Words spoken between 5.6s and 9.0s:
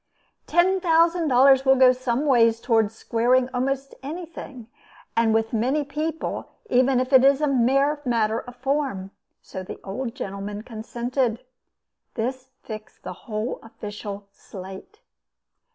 people, even if it is a mere matter of form;